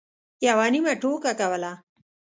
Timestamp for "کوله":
1.39-1.71